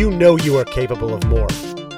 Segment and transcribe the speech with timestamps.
[0.00, 1.46] you know you are capable of more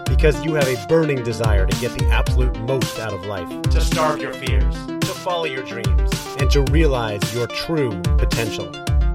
[0.07, 3.81] because you have a burning desire to get the absolute most out of life, to
[3.81, 6.11] starve your fears, to follow your dreams,
[6.41, 8.69] and to realize your true potential.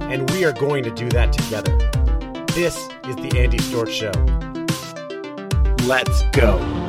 [0.04, 1.76] And we are going to do that together.
[2.54, 4.12] This is the Andy Storch Show.
[5.86, 6.87] Let's go.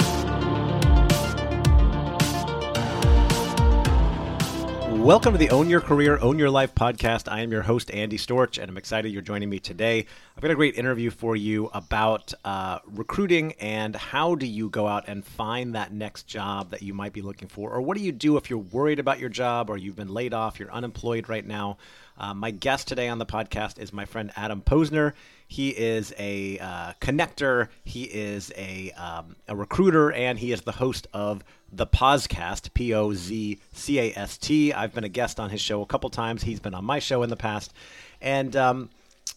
[5.00, 7.32] Welcome to the Own Your Career, Own Your Life podcast.
[7.32, 10.06] I am your host, Andy Storch, and I'm excited you're joining me today.
[10.36, 14.88] I've got a great interview for you about uh, recruiting and how do you go
[14.88, 18.04] out and find that next job that you might be looking for, or what do
[18.04, 21.30] you do if you're worried about your job or you've been laid off, you're unemployed
[21.30, 21.78] right now.
[22.18, 25.14] Uh, my guest today on the podcast is my friend Adam Posner.
[25.52, 30.74] He is a uh, connector, he is a, um, a recruiter, and he is the
[30.74, 34.72] host of the Pozcast, P O Z C A S T.
[34.72, 36.44] I've been a guest on his show a couple times.
[36.44, 37.74] He's been on my show in the past.
[38.22, 38.90] And um,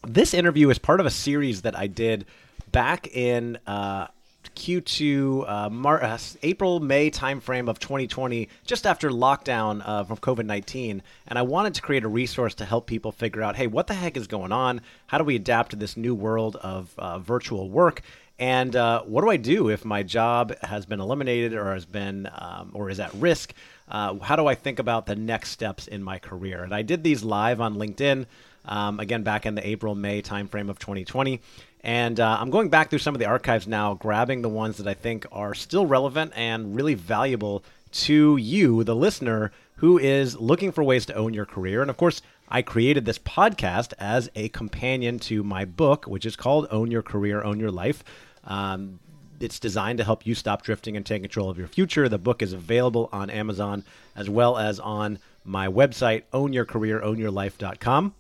[0.07, 2.27] this interview is part of a series that I did
[2.71, 3.59] back in.
[3.66, 4.09] Uh,
[4.55, 10.46] Q2 uh, Mar- uh, April May timeframe of 2020, just after lockdown uh, from COVID
[10.46, 13.87] 19, and I wanted to create a resource to help people figure out, hey, what
[13.87, 14.80] the heck is going on?
[15.07, 18.02] How do we adapt to this new world of uh, virtual work?
[18.38, 22.29] And uh, what do I do if my job has been eliminated or has been
[22.35, 23.54] um, or is at risk?
[23.88, 26.65] Uh, how do I think about the next steps in my career?
[26.65, 28.26] And I did these live on LinkedIn.
[28.65, 31.41] Um, again, back in the April May timeframe of 2020.
[31.85, 34.87] And uh, I'm going back through some of the archives now, grabbing the ones that
[34.87, 40.71] I think are still relevant and really valuable to you, the listener, who is looking
[40.71, 41.80] for ways to own your career.
[41.80, 46.37] And of course, I created this podcast as a companion to my book, which is
[46.37, 48.05] called Own Your Career, Own Your Life.
[48.45, 49.01] Um,
[49.41, 52.09] it's designed to help you stop drifting and take control of your future.
[52.09, 58.15] The book is available on Amazon as well as on my website, ownyourcareerownyourlife.com.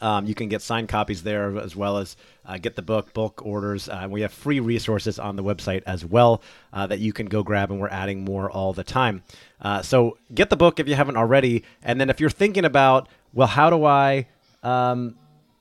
[0.00, 3.44] Um, you can get signed copies there as well as uh, get the book, bulk
[3.44, 3.88] orders.
[3.88, 7.42] Uh, we have free resources on the website as well uh, that you can go
[7.42, 9.22] grab, and we're adding more all the time.
[9.60, 11.64] Uh, so get the book if you haven't already.
[11.82, 14.28] And then if you're thinking about, well, how do I
[14.62, 15.16] um,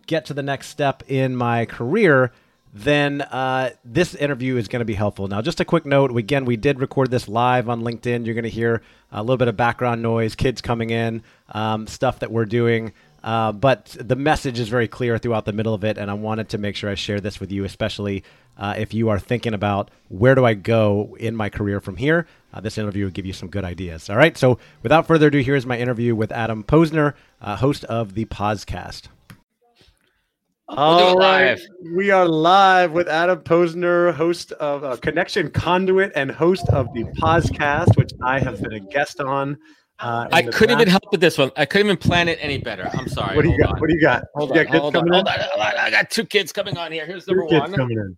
[0.06, 2.32] get to the next step in my career?
[2.72, 5.28] then uh, this interview is going to be helpful.
[5.28, 8.26] Now, just a quick note again, we did record this live on LinkedIn.
[8.26, 12.20] You're going to hear a little bit of background noise, kids coming in, um, stuff
[12.20, 12.94] that we're doing.
[13.24, 16.50] Uh, but the message is very clear throughout the middle of it, and I wanted
[16.50, 18.24] to make sure I share this with you, especially
[18.58, 22.28] uh, if you are thinking about where do I go in my career from here.
[22.54, 24.10] Uh, this interview will give you some good ideas.
[24.10, 28.16] All right, so without further ado, here's my interview with Adam Posner, uh, host of
[28.16, 29.08] the Pozcast.
[30.72, 31.60] All right.
[31.96, 37.06] We are live with Adam Posner, host of uh, Connection Conduit and host of the
[37.20, 39.58] Pozcast, which I have been a guest on.
[40.00, 41.52] Uh, I couldn't even help with this one.
[41.58, 42.90] I couldn't even plan it any better.
[42.94, 43.36] I'm sorry.
[43.36, 43.74] What do you hold got?
[43.74, 43.80] On.
[43.80, 44.24] What do you got?
[44.34, 45.78] Hold, on, hold, on, hold, on, hold on.
[45.78, 47.06] I got two kids coming on here.
[47.06, 47.74] Here's number one.
[47.74, 48.18] Coming in.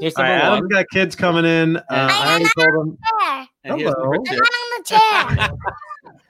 [0.00, 0.52] Here's number right, one.
[0.58, 1.76] Adam's got kids coming in.
[1.76, 2.98] Uh, I already told them.
[3.64, 3.92] Hello.
[3.94, 5.48] I'm not on the chair.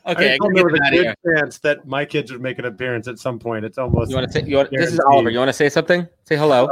[0.07, 3.09] Okay, I, I there was a good chance that my kids would make an appearance
[3.09, 3.65] at some point.
[3.65, 4.09] It's almost.
[4.09, 4.47] You want to say?
[4.47, 5.31] You want, this is Oliver.
[5.31, 6.07] You want to say something?
[6.25, 6.69] Say hello.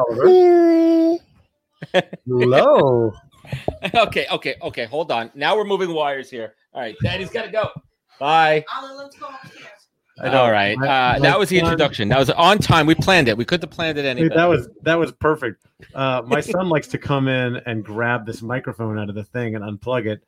[2.27, 3.13] hello.
[3.95, 4.85] okay, okay, okay.
[4.85, 5.33] Hold on.
[5.35, 6.55] Now we're moving wires here.
[6.73, 7.71] All right, Daddy's got to go.
[8.19, 8.65] Bye.
[10.23, 10.77] All right.
[10.81, 12.09] Uh, that was the introduction.
[12.09, 12.87] That was on time.
[12.87, 13.37] We planned it.
[13.37, 14.29] We couldn't have planned it anyway.
[14.35, 15.67] That was that was perfect.
[15.93, 19.57] Uh, my son likes to come in and grab this microphone out of the thing
[19.57, 20.23] and unplug it.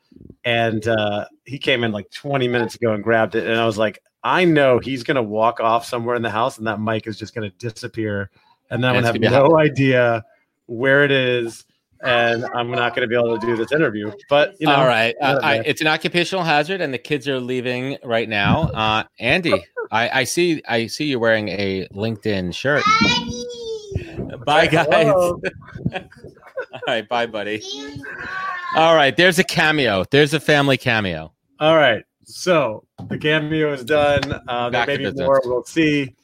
[0.44, 3.46] And uh, he came in like 20 minutes ago and grabbed it.
[3.46, 6.66] And I was like, I know he's gonna walk off somewhere in the house and
[6.66, 8.30] that mic is just gonna disappear.
[8.70, 10.24] And then I'm gonna have no idea
[10.66, 11.64] where it is
[12.02, 14.12] and I'm not going to be able to do this interview.
[14.28, 17.40] But you know, all right, uh, I, it's an occupational hazard, and the kids are
[17.40, 18.62] leaving right now.
[18.74, 19.54] Uh, Andy,
[19.90, 22.82] I, I, see, I see you wearing a LinkedIn shirt.
[24.44, 24.88] Bye, guys.
[25.08, 25.40] all
[26.86, 27.62] right, bye, buddy.
[28.76, 30.04] All right, there's a cameo.
[30.10, 31.32] There's a family cameo.
[31.60, 34.40] All right, so the cameo is done.
[34.46, 35.40] Uh, there may be more.
[35.44, 36.14] We'll see.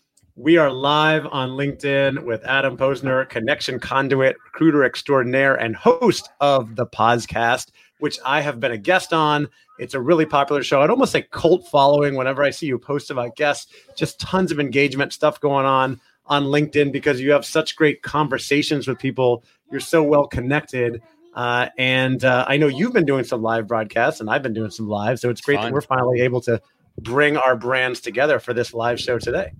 [0.43, 6.75] We are live on LinkedIn with Adam Posner, connection conduit, recruiter extraordinaire, and host of
[6.75, 9.47] the Pozcast, which I have been a guest on.
[9.79, 10.83] It's a really popular show.
[10.83, 13.73] I'd almost say cult following whenever I see you post about guests.
[13.95, 18.89] Just tons of engagement stuff going on on LinkedIn because you have such great conversations
[18.89, 19.45] with people.
[19.71, 21.01] You're so well connected.
[21.35, 24.71] Uh, and uh, I know you've been doing some live broadcasts, and I've been doing
[24.71, 25.21] some live.
[25.21, 25.67] So it's great Fun.
[25.67, 26.61] that we're finally able to
[26.99, 29.53] bring our brands together for this live show today.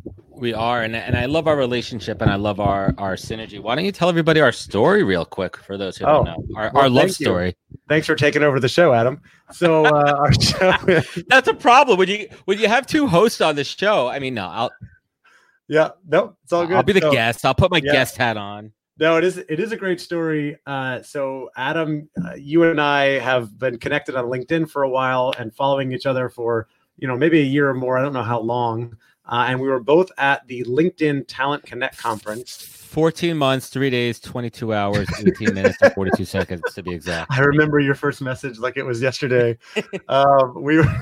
[0.43, 3.61] We are, and, and I love our relationship and I love our our synergy.
[3.61, 6.57] Why don't you tell everybody our story real quick for those who oh, don't know
[6.57, 7.55] our, well, our love story?
[7.89, 9.21] Thanks for taking over the show, Adam.
[9.53, 13.55] So uh, our show that's a problem when you when you have two hosts on
[13.55, 14.09] the show.
[14.09, 14.73] I mean, no, I'll
[15.69, 16.77] yeah, no, it's all good.
[16.77, 17.45] I'll be the so, guest.
[17.45, 17.93] I'll put my yeah.
[17.93, 18.73] guest hat on.
[18.99, 20.59] no, it is it is a great story.
[20.67, 25.33] Uh, so Adam, uh, you and I have been connected on LinkedIn for a while
[25.39, 26.67] and following each other for
[26.99, 27.99] you know maybe a year or more.
[27.99, 28.97] I don't know how long.
[29.25, 32.57] Uh, and we were both at the LinkedIn Talent Connect conference.
[32.57, 37.31] 14 months, three days, 22 hours, 18 minutes, and 42 seconds to be exact.
[37.31, 39.57] I remember your first message like it was yesterday.
[40.09, 41.01] um, we were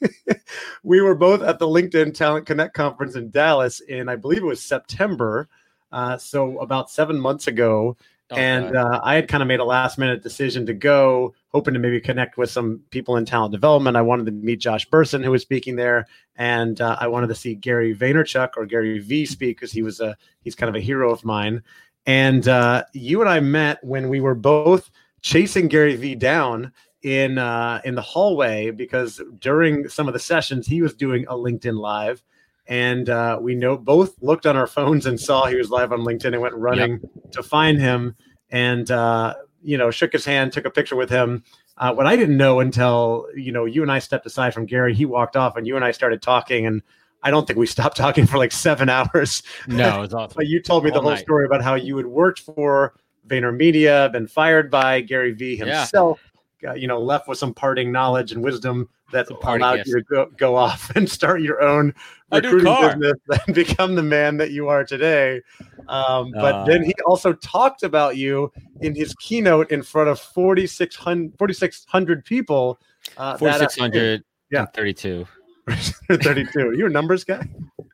[0.82, 4.46] we were both at the LinkedIn Talent Connect conference in Dallas in I believe it
[4.46, 5.48] was September.
[5.92, 7.96] Uh, so about seven months ago,
[8.30, 11.74] oh, and uh, I had kind of made a last minute decision to go, hoping
[11.74, 13.96] to maybe connect with some people in talent development.
[13.96, 17.34] I wanted to meet Josh Bersin, who was speaking there, and uh, I wanted to
[17.34, 20.84] see Gary Vaynerchuk or Gary V speak because he was a he's kind of a
[20.84, 21.62] hero of mine.
[22.06, 24.90] And uh, you and I met when we were both
[25.20, 26.72] chasing Gary V down
[27.02, 31.34] in uh, in the hallway because during some of the sessions he was doing a
[31.34, 32.22] LinkedIn live
[32.68, 36.00] and uh, we know both looked on our phones and saw he was live on
[36.00, 37.32] LinkedIn and went running yep.
[37.32, 38.14] to find him
[38.50, 41.42] and uh, you know shook his hand, took a picture with him.
[41.78, 44.94] Uh, what I didn't know until you know you and I stepped aside from Gary,
[44.94, 46.82] he walked off, and you and I started talking, and
[47.22, 49.42] I don't think we stopped talking for like seven hours.
[49.66, 50.36] No, it was awesome.
[50.36, 51.20] but you told me the whole night.
[51.20, 52.94] story about how you had worked for
[53.28, 56.20] VaynerMedia, been fired by Gary V himself,
[56.62, 56.74] yeah.
[56.74, 59.88] you know, left with some parting knowledge and wisdom that allowed gift.
[59.88, 61.94] you to go, go off and start your own
[62.32, 65.40] recruiting business and become the man that you are today.
[65.88, 70.20] Um, but uh, then he also talked about you in his keynote in front of
[70.20, 72.78] 4,600 4, people.
[73.16, 74.24] Uh, 4,632.
[74.50, 74.66] Yeah.
[74.66, 75.26] 32.
[76.10, 76.72] 32.
[76.76, 77.46] you a numbers guy?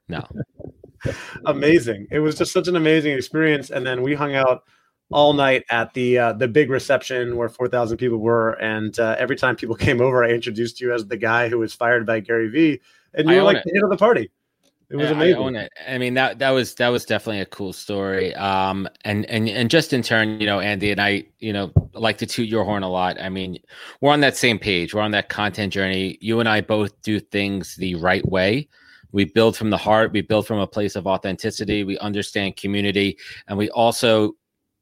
[0.09, 0.27] No.
[1.47, 2.07] amazing.
[2.11, 3.71] It was just such an amazing experience.
[3.71, 4.65] And then we hung out
[5.11, 8.53] all night at the uh, the big reception where 4,000 people were.
[8.53, 11.75] And uh, every time people came over, I introduced you as the guy who was
[11.75, 12.81] fired by Gary Vee,
[13.15, 13.63] and you I were like it.
[13.67, 14.31] the hit of the party.
[14.91, 15.57] It was amazing.
[15.57, 15.69] I.
[15.89, 18.35] I mean that that was that was definitely a cool story.
[18.35, 22.19] Um, and and and just in turn, you know, Andy and I, you know, like
[22.19, 23.21] to toot your horn a lot.
[23.21, 23.59] I mean,
[24.01, 24.95] we're on that same page.
[24.95, 26.19] We're on that content journey.
[26.21, 28.69] You and I both do things the right way.
[29.11, 30.13] We build from the heart.
[30.13, 31.83] We build from a place of authenticity.
[31.83, 33.17] We understand community,
[33.49, 34.37] and we also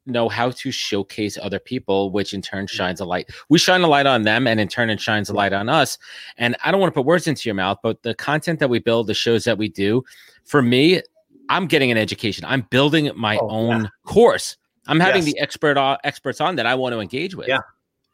[0.06, 3.30] know how to showcase other people, which in turn shines a light.
[3.48, 5.98] We shine a light on them, and in turn, it shines a light on us.
[6.36, 8.78] And I don't want to put words into your mouth, but the content that we
[8.78, 10.04] build, the shows that we do,
[10.44, 11.02] for me,
[11.48, 12.44] I'm getting an education.
[12.46, 13.88] I'm building my oh, own yeah.
[14.04, 14.56] course.
[14.86, 15.32] I'm having yes.
[15.32, 17.48] the expert uh, experts on that I want to engage with.
[17.48, 17.60] Yeah.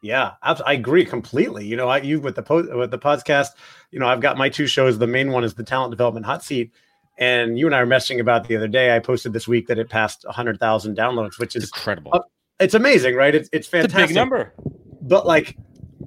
[0.01, 1.65] Yeah, I agree completely.
[1.65, 3.49] You know, I you with the po- with the podcast,
[3.91, 4.97] you know, I've got my two shows.
[4.97, 6.71] The main one is the talent development hot seat,
[7.19, 8.95] and you and I were messaging about the other day.
[8.95, 12.11] I posted this week that it passed 100,000 downloads, which is incredible.
[12.13, 12.21] Uh,
[12.59, 13.35] it's amazing, right?
[13.35, 14.01] It's, it's fantastic.
[14.01, 14.53] It's a big number.
[15.01, 15.57] But like,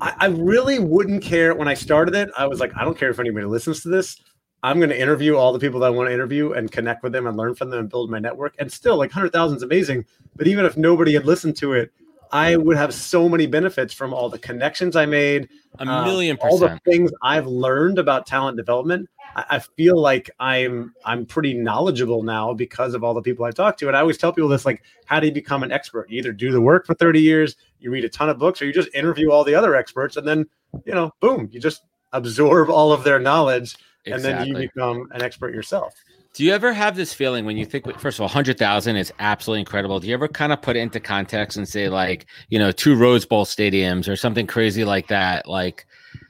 [0.01, 2.31] I, I really wouldn't care when I started it.
[2.37, 4.17] I was like, I don't care if anybody listens to this.
[4.63, 7.13] I'm going to interview all the people that I want to interview and connect with
[7.13, 8.55] them and learn from them and build my network.
[8.59, 10.07] And still, like 100,000 is amazing.
[10.37, 11.93] But even if nobody had listened to it,
[12.33, 16.47] I would have so many benefits from all the connections I made, a million uh,
[16.47, 19.09] all the things I've learned about talent development.
[19.37, 23.55] I, I, feel like I'm I'm pretty knowledgeable now because of all the people I've
[23.55, 23.89] talked to.
[23.89, 26.09] And I always tell people this: like, how do you become an expert?
[26.09, 28.67] You either do the work for 30 years, you read a ton of books, or
[28.67, 30.47] you just interview all the other experts, and then
[30.87, 31.83] you know, boom, you just
[32.15, 33.77] absorb all of their knowledge,
[34.07, 34.13] exactly.
[34.13, 35.95] and then you become an expert yourself.
[36.35, 39.61] Do you ever have this feeling when you think, first of all, 100,000 is absolutely
[39.61, 40.01] incredible.
[40.01, 42.97] Do you ever kind of put it into context and say, like, you know, two
[42.97, 45.47] Rose Bowl stadiums or something crazy like that?
[45.47, 45.87] Like,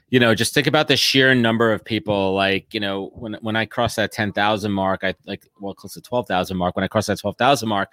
[0.09, 2.33] you know, just think about the sheer number of people.
[2.33, 6.01] Like, you know, when when I crossed that 10,000 mark, I like, well, close to
[6.01, 6.75] 12,000 mark.
[6.75, 7.89] When I crossed that 12,000 mark,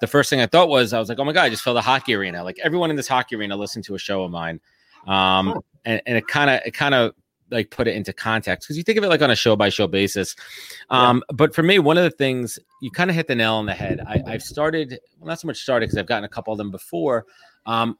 [0.00, 1.76] the first thing I thought was, I was like, oh my God, I just filled
[1.76, 2.44] a hockey arena.
[2.44, 4.60] Like, everyone in this hockey arena listened to a show of mine.
[5.08, 7.14] Um, and, and it kind of, it kind of,
[7.50, 9.68] like put it into context because you think of it like on a show by
[9.68, 10.34] show basis.
[10.90, 11.34] Um, yeah.
[11.36, 13.74] But for me, one of the things you kind of hit the nail on the
[13.74, 14.00] head.
[14.06, 16.70] I, have started, well, not so much started because I've gotten a couple of them
[16.70, 17.26] before,
[17.66, 17.98] um,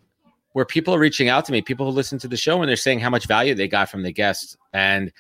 [0.53, 2.77] where people are reaching out to me, people who listen to the show and they're
[2.77, 4.57] saying how much value they got from the guests.
[4.73, 5.13] And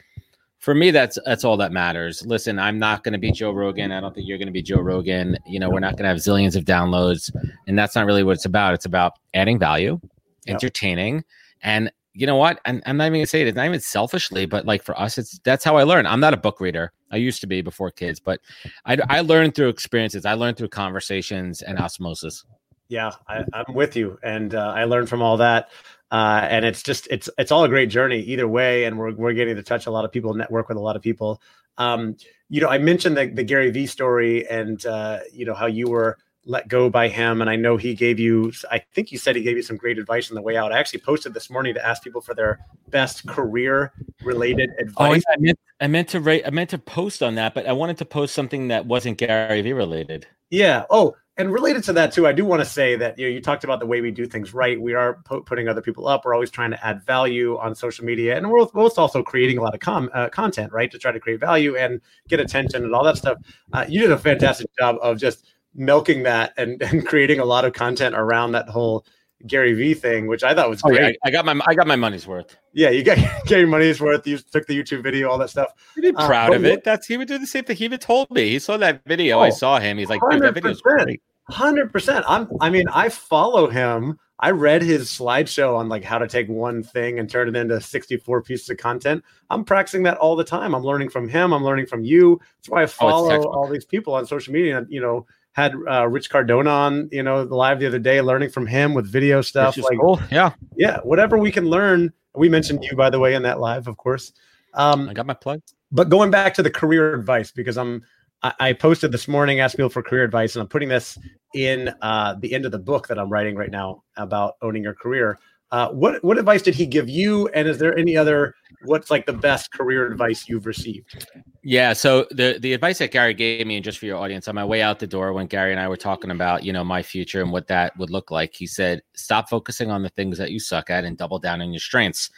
[0.59, 2.27] for me, that's that's all that matters.
[2.27, 3.93] Listen, I'm not going to be Joe Rogan.
[3.93, 5.39] I don't think you're going to be Joe Rogan.
[5.47, 7.31] You know, we're not going to have zillions of downloads,
[7.69, 8.75] and that's not really what it's about.
[8.75, 10.01] It's about adding value,
[10.49, 11.25] entertaining,
[11.63, 12.61] and you know what?
[12.65, 13.47] And I'm not even gonna say it.
[13.47, 16.05] It's not even selfishly, but like for us, it's that's how I learn.
[16.05, 16.93] I'm not a book reader.
[17.13, 18.41] I used to be before kids, but
[18.85, 20.27] I, I learned through experiences.
[20.27, 22.45] I learned through conversations and osmosis.
[22.89, 25.71] Yeah, I, am with you, and uh, I learned from all that.
[26.11, 29.33] Uh, and it's just it's it's all a great journey either way, and we're we're
[29.33, 31.41] getting to touch a lot of people, network with a lot of people.
[31.77, 32.17] Um,
[32.49, 35.89] you know, I mentioned the, the Gary V story, and uh, you know how you
[35.89, 37.41] were let go by him.
[37.41, 39.99] And I know he gave you, I think you said he gave you some great
[39.99, 40.73] advice on the way out.
[40.73, 43.93] I actually posted this morning to ask people for their best career
[44.23, 45.23] related advice.
[45.29, 47.73] Oh, I meant, I meant to write, I meant to post on that, but I
[47.73, 50.27] wanted to post something that wasn't Gary Vee related.
[50.51, 50.85] Yeah.
[50.89, 53.41] Oh, and related to that too, I do want to say that you know you
[53.41, 54.81] talked about the way we do things right.
[54.81, 56.25] We are pu- putting other people up.
[56.25, 59.63] We're always trying to add value on social media, and we're both also creating a
[59.63, 62.93] lot of com- uh, content, right, to try to create value and get attention and
[62.93, 63.39] all that stuff.
[63.73, 65.45] Uh, you did a fantastic job of just
[65.79, 69.07] milking that and, and creating a lot of content around that whole
[69.47, 71.01] Gary V thing, which I thought was Oh, great.
[71.01, 72.57] yeah, I got my I got my money's worth.
[72.73, 74.27] Yeah, you got Gary money's worth.
[74.27, 75.69] You took the YouTube video, all that stuff.
[75.95, 76.83] Pretty Uh, proud of it.
[76.83, 77.77] That's he would do the same thing.
[77.77, 78.49] He even told me.
[78.51, 79.39] He saw that video.
[79.39, 79.97] I Oh, saw him.
[79.97, 81.05] He's like, dude, that video's 100%.
[81.05, 81.23] great.
[81.51, 82.25] Hundred percent.
[82.29, 82.49] I'm.
[82.61, 84.19] I mean, I follow him.
[84.41, 87.81] I read his slideshow on like how to take one thing and turn it into
[87.81, 89.25] 64 pieces of content.
[89.51, 90.75] I'm practicing that all the time.
[90.75, 91.53] I'm learning from him.
[91.55, 92.39] I'm learning from you.
[92.59, 93.55] That's why I follow textbook.
[93.57, 94.85] all these people on social media.
[94.91, 97.09] You know, had uh, Rich Cardona on.
[97.13, 99.77] You know, live the other day, learning from him with video stuff.
[99.77, 100.21] Like, cool.
[100.31, 102.13] Yeah, yeah, whatever we can learn.
[102.35, 104.33] We mentioned you, by the way, in that live, of course.
[104.75, 105.61] Um, I got my plug.
[105.91, 108.03] but going back to the career advice because i'm
[108.43, 111.19] I, I posted this morning asked people for career advice and i'm putting this
[111.55, 114.95] in uh, the end of the book that i'm writing right now about owning your
[114.95, 115.39] career
[115.71, 119.27] uh, what what advice did he give you and is there any other what's like
[119.27, 121.27] the best career advice you've received
[121.69, 121.93] Yeah.
[121.93, 124.65] So the the advice that Gary gave me, and just for your audience, on my
[124.65, 127.43] way out the door, when Gary and I were talking about you know my future
[127.43, 130.61] and what that would look like, he said, "Stop focusing on the things that you
[130.61, 132.31] suck at and double down on your strengths."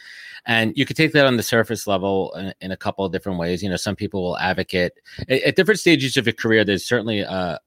[0.47, 3.39] And you could take that on the surface level in, in a couple of different
[3.39, 3.63] ways.
[3.63, 4.91] You know, some people will advocate
[5.29, 6.65] at, at different stages of your career.
[6.65, 7.57] There's certainly a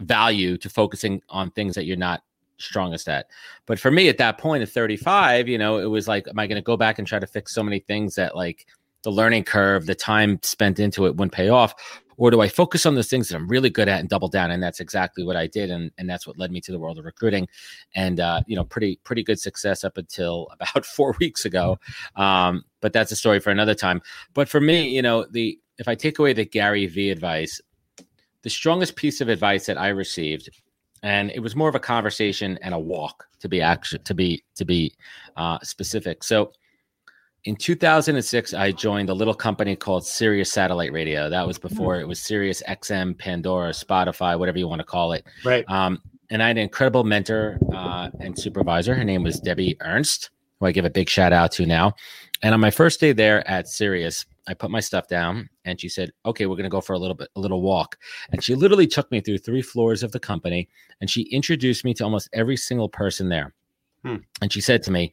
[0.00, 2.24] value to focusing on things that you're not
[2.58, 3.26] strongest at.
[3.66, 6.48] But for me at that point at 35, you know, it was like, am I
[6.48, 8.66] going to go back and try to fix so many things that like
[9.02, 11.74] the learning curve, the time spent into it wouldn't pay off?
[12.16, 14.50] Or do I focus on those things that I'm really good at and double down?
[14.50, 15.70] And that's exactly what I did.
[15.70, 17.46] And, and that's what led me to the world of recruiting.
[17.94, 21.78] And, uh, you know, pretty, pretty good success up until about four weeks ago.
[22.16, 24.02] Um, but that's a story for another time.
[24.34, 27.60] But for me, you know, the, if I take away the Gary V advice,
[28.42, 30.50] the strongest piece of advice that I received
[31.02, 34.42] and it was more of a conversation and a walk to be action to be
[34.56, 34.92] to be
[35.36, 36.24] uh, specific.
[36.24, 36.52] So
[37.44, 41.30] in 2006, I joined a little company called Sirius Satellite Radio.
[41.30, 45.24] That was before it was Sirius XM, Pandora, Spotify, whatever you want to call it.
[45.44, 48.94] right Um, and I had an incredible mentor uh, and supervisor.
[48.94, 50.30] Her name was Debbie Ernst,
[50.60, 51.94] who I give a big shout out to now.
[52.42, 55.88] And on my first day there at Sirius, I put my stuff down and she
[55.88, 57.96] said, Okay, we're going to go for a little bit, a little walk.
[58.30, 60.68] And she literally took me through three floors of the company
[61.00, 63.54] and she introduced me to almost every single person there.
[64.04, 64.16] Hmm.
[64.40, 65.12] And she said to me,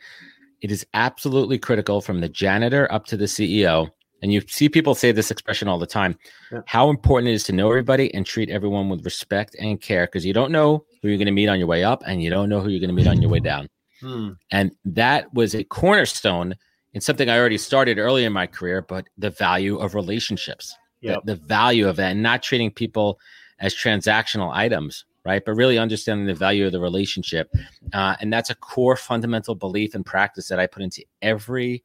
[0.66, 3.88] It is absolutely critical from the janitor up to the CEO.
[4.24, 6.18] And you see people say this expression all the time
[6.52, 6.62] Yeah.
[6.66, 10.26] how important it is to know everybody and treat everyone with respect and care because
[10.26, 12.50] you don't know who you're going to meet on your way up and you don't
[12.50, 13.70] know who you're going to meet on your way down.
[14.02, 14.30] Hmm.
[14.50, 16.56] And that was a cornerstone
[16.96, 21.22] in something I already started early in my career, but the value of relationships, the-
[21.26, 23.20] the, value of that, and not treating people
[23.60, 25.44] as transactional items, right?
[25.44, 27.52] But really understanding the value of the relationship.
[27.94, 31.84] Uh, and that's a core fundamental belief and practice that I put into every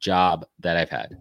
[0.00, 1.16] job that I've had.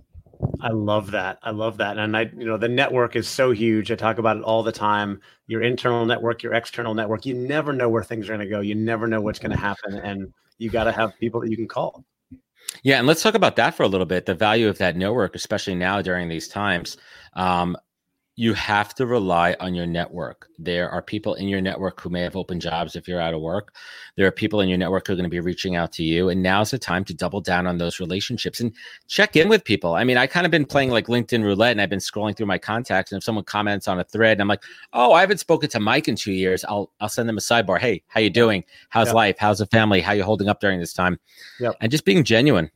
[0.62, 1.38] I love that.
[1.44, 1.98] I love that.
[1.98, 3.92] And I, you know, the network is so huge.
[3.92, 5.22] I talk about it all the time.
[5.48, 7.26] Your internal network, your external network.
[7.26, 8.62] You never know where things are going to go.
[8.62, 11.58] You never know what's going to happen, and you got to have people that you
[11.58, 12.06] can call.
[12.84, 14.26] Yeah, and let's talk about that for a little bit.
[14.26, 16.98] The value of that network, especially now during these times.
[17.34, 17.76] Um,
[18.40, 20.48] you have to rely on your network.
[20.58, 23.42] There are people in your network who may have open jobs if you're out of
[23.42, 23.76] work.
[24.16, 26.30] There are people in your network who are going to be reaching out to you.
[26.30, 28.72] And now's the time to double down on those relationships and
[29.10, 29.96] check in with people.
[29.96, 32.46] I mean, I kind of been playing like LinkedIn roulette and I've been scrolling through
[32.46, 33.12] my contacts.
[33.12, 36.08] And if someone comments on a thread, I'm like, oh, I haven't spoken to Mike
[36.08, 36.64] in two years.
[36.64, 37.78] I'll I'll send them a sidebar.
[37.78, 38.64] Hey, how you doing?
[38.88, 39.16] How's Yeah.
[39.16, 39.36] life?
[39.38, 40.00] How's the family?
[40.00, 41.20] How you holding up during this time?
[41.60, 41.76] Yep.
[41.82, 42.72] And just being genuine.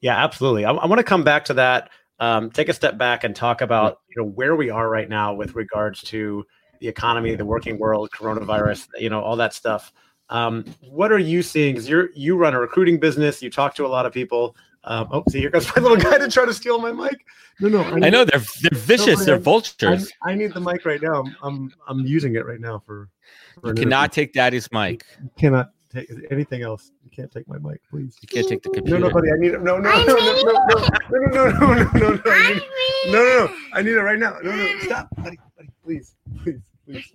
[0.00, 0.64] Yeah, absolutely.
[0.64, 1.90] I, I want to come back to that.
[2.18, 5.34] Um, take a step back and talk about you know where we are right now
[5.34, 6.44] with regards to
[6.80, 9.92] the economy, the working world, coronavirus, you know, all that stuff.
[10.28, 11.74] Um, what are you seeing?
[11.74, 14.56] Because you're you run a recruiting business, you talk to a lot of people.
[14.84, 17.24] Um, oh, see, here comes my little guy to try to steal my mic.
[17.60, 19.24] No, no, I know they're they're vicious.
[19.24, 20.12] They're vultures.
[20.22, 21.22] I need the mic right now.
[21.22, 23.08] I'm I'm, I'm using it right now for.
[23.60, 24.24] for You cannot interview.
[24.24, 25.04] take daddy's mic.
[25.22, 26.90] You cannot take anything else.
[27.04, 28.16] You can't take my mic, please.
[28.22, 28.98] You can't take the No, computer.
[29.00, 29.28] no, buddy.
[29.32, 29.62] I need it.
[29.62, 32.22] No, no, no, no, no, no, no, no, no, no, no, no, no.
[32.26, 32.62] I need it.
[33.12, 33.54] No, no, no.
[33.72, 34.36] I need it right now.
[34.42, 34.78] No, no.
[34.80, 35.68] Stop, buddy, buddy.
[35.84, 37.12] Please, please, please.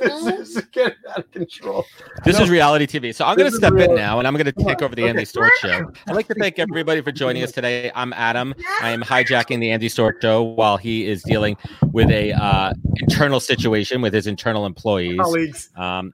[0.00, 1.84] this is getting out of control.
[2.24, 2.44] This No.
[2.44, 3.14] is reality TV.
[3.14, 4.64] So I'm going This to is step real- in now and I'm going to Come
[4.66, 4.84] take on.
[4.84, 5.10] over the Okay.
[5.10, 5.92] Andy Storch show.
[6.08, 7.92] I'd like to thank everybody for joining us today.
[7.94, 8.54] I'm Adam.
[8.82, 11.56] I am hijacking the Andy Storch show while he is dealing
[11.92, 15.18] with a uh, internal situation with his internal employees.
[15.20, 15.70] Colleagues.
[15.76, 16.12] Um,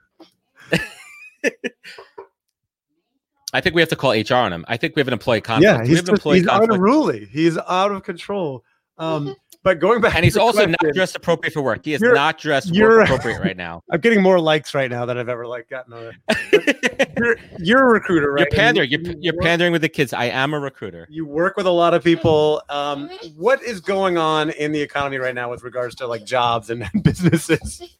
[3.53, 4.65] I think we have to call HR on him.
[4.69, 5.73] I think we have an employee conflict.
[5.73, 7.27] Yeah, we he's, have an just, he's unruly.
[7.27, 8.65] He's out of control.
[8.99, 11.85] Um, but going back, and he's also question, not dressed appropriate for work.
[11.85, 13.83] He is not dressed appropriate right now.
[13.91, 15.93] I'm getting more likes right now than I've ever like gotten.
[15.93, 16.13] On
[17.19, 18.41] you're, you're a recruiter, right?
[18.41, 18.91] You're pandering.
[18.91, 20.13] You, you're, you're pandering with the kids.
[20.13, 21.09] I am a recruiter.
[21.11, 22.63] You work with a lot of people.
[22.69, 26.71] Um, what is going on in the economy right now with regards to like jobs
[26.71, 27.99] and businesses?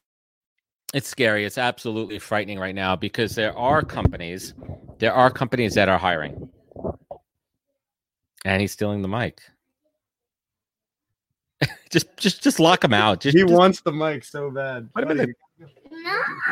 [0.97, 1.45] It's scary.
[1.45, 4.55] It's absolutely frightening right now because there are companies,
[4.99, 6.49] there are companies that are hiring.
[8.47, 9.43] And he's stealing the mic.
[11.91, 13.21] just just just lock him out.
[13.21, 14.89] Just, he just, wants the mic so bad.
[14.95, 15.35] The,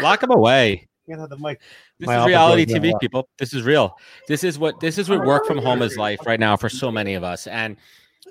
[0.02, 0.88] lock him away.
[1.08, 1.62] Can't the mic.
[1.98, 3.26] This My is reality TV, people.
[3.38, 3.96] This is real.
[4.28, 6.92] This is what this is what work from home is life right now for so
[6.92, 7.46] many of us.
[7.46, 7.78] And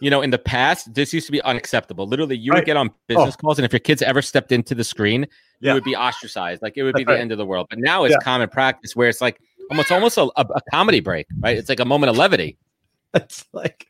[0.01, 2.07] you know, in the past, this used to be unacceptable.
[2.07, 2.59] Literally, you right.
[2.59, 2.95] would get on oh.
[3.07, 3.41] business oh.
[3.41, 5.27] calls, and if your kids ever stepped into the screen,
[5.59, 6.61] you would be ostracized.
[6.61, 7.21] Like it would That's be the right.
[7.21, 7.67] end of the world.
[7.69, 8.23] But now it's yeah.
[8.23, 11.57] common practice where it's like almost almost a, a, comedy break, right?
[11.57, 12.57] It's like a moment of levity.
[13.15, 13.85] It's like,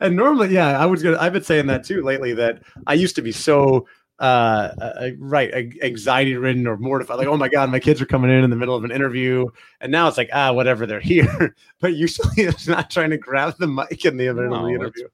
[0.00, 1.16] and normally, yeah, I was gonna.
[1.20, 2.34] I've been saying that too lately.
[2.34, 3.86] That I used to be so
[4.20, 5.52] uh, uh right
[5.82, 8.56] anxiety ridden or mortified like oh my god my kids are coming in in the
[8.56, 9.46] middle of an interview.
[9.80, 11.54] And now it's like ah whatever they're here.
[11.80, 14.74] But usually it's not trying to grab the mic in the middle no, of the
[14.74, 15.08] interview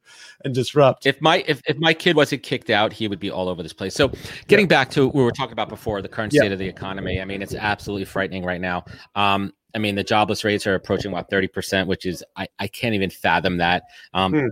[0.44, 1.06] and disrupt.
[1.06, 3.72] If my if, if my kid wasn't kicked out he would be all over this
[3.72, 3.94] place.
[3.94, 4.12] So
[4.46, 4.76] getting yeah.
[4.76, 7.24] back to what we were talking about before the current state of the economy i
[7.24, 8.84] mean it's absolutely frightening right now.
[9.14, 12.92] Um I mean, the jobless rates are approaching about 30%, which is, I, I can't
[12.96, 13.84] even fathom that.
[14.12, 14.46] Um, hmm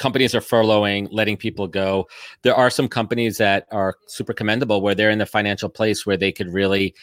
[0.00, 2.08] companies are furloughing, letting people go.
[2.42, 6.16] There are some companies that are super commendable where they're in the financial place where
[6.16, 6.94] they could really,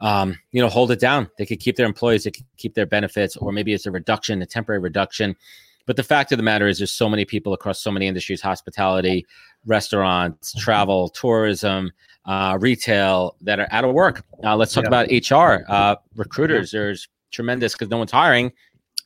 [0.00, 1.28] um, you know, hold it down.
[1.36, 4.40] They could keep their employees, they could keep their benefits, or maybe it's a reduction,
[4.40, 5.36] a temporary reduction.
[5.84, 8.40] But the fact of the matter is, there's so many people across so many industries
[8.40, 9.26] hospitality,
[9.66, 11.92] restaurants, travel, tourism,
[12.24, 14.24] uh, retail that are out of work.
[14.42, 14.88] Uh, let's talk yeah.
[14.88, 16.70] about HR, uh, recruiters.
[16.70, 18.52] There's tremendous because no one's hiring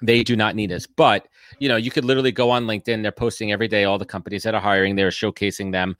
[0.02, 0.86] they do not need us.
[0.86, 1.28] But
[1.58, 3.02] you know, you could literally go on LinkedIn.
[3.02, 4.96] They're posting every day all the companies that are hiring.
[4.96, 5.96] They're showcasing them.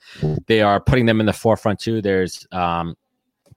[0.46, 2.02] They are putting them in the forefront too.
[2.02, 2.96] There's um,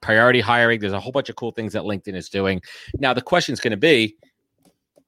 [0.02, 0.80] priority hiring.
[0.80, 2.62] There's a whole bunch of cool things that LinkedIn is doing.
[3.00, 4.16] Now the question is going to be,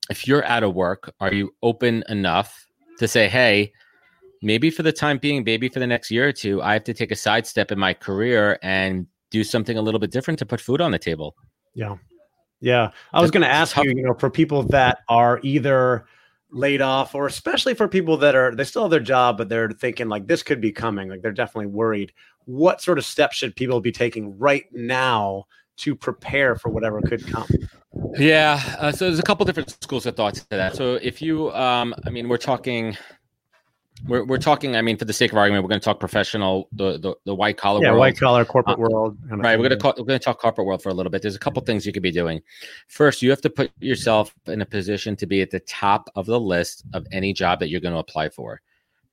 [0.09, 2.67] if you're out of work, are you open enough
[2.99, 3.73] to say, hey?
[4.43, 6.93] Maybe for the time being, maybe for the next year or two, I have to
[6.93, 10.61] take a sidestep in my career and do something a little bit different to put
[10.61, 11.35] food on the table.
[11.73, 11.95] Yeah.
[12.59, 16.05] Yeah, I was going to ask you, you know, for people that are either
[16.49, 19.69] laid off or especially for people that are they still have their job but they're
[19.69, 22.11] thinking like this could be coming, like they're definitely worried.
[22.45, 25.45] What sort of steps should people be taking right now
[25.77, 27.47] to prepare for whatever could come?
[28.17, 30.75] Yeah, uh, so there's a couple different schools of thought to that.
[30.75, 32.97] So if you, um, I mean, we're talking
[34.05, 34.75] we're, we're talking.
[34.75, 37.33] I mean, for the sake of argument, we're going to talk professional, the the, the
[37.33, 37.99] white collar, yeah, world.
[37.99, 39.17] white collar corporate uh, world.
[39.29, 39.57] Right.
[39.57, 41.21] We're going to talk, we're going to talk corporate world for a little bit.
[41.21, 42.41] There's a couple things you could be doing.
[42.87, 46.25] First, you have to put yourself in a position to be at the top of
[46.25, 48.61] the list of any job that you're going to apply for.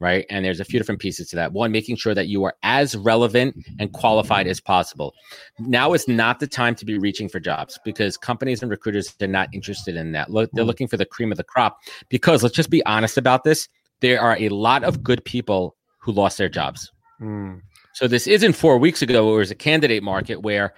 [0.01, 0.27] Right.
[0.29, 1.53] And there's a few different pieces to that.
[1.53, 5.15] One, making sure that you are as relevant and qualified as possible.
[5.61, 9.29] Now is not the time to be reaching for jobs because companies and recruiters are
[9.29, 10.31] not interested in that.
[10.31, 10.69] Look, they're hmm.
[10.69, 11.79] looking for the cream of the crop
[12.11, 13.69] because let's just be honest about this
[14.01, 16.91] there are a lot of good people who lost their jobs.
[17.21, 17.61] Mm.
[17.95, 20.75] So this isn't four weeks ago where it was a candidate market where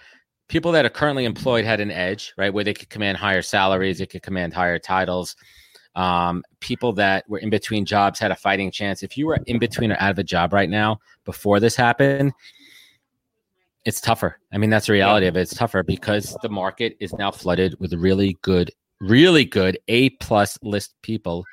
[0.48, 2.52] people that are currently employed had an edge, right?
[2.52, 5.35] Where they could command higher salaries, they could command higher titles.
[5.94, 9.02] Um, people that were in between jobs had a fighting chance.
[9.02, 12.33] If you were in between or out of a job right now before this happened,
[13.87, 14.38] it's tougher.
[14.52, 15.40] I mean, that's the reality of it.
[15.40, 20.59] It's tougher because the market is now flooded with really good, really good A plus
[20.62, 21.44] list people